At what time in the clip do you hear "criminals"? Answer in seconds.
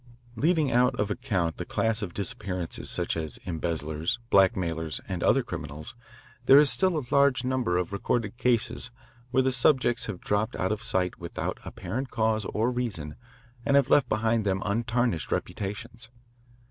5.43-5.93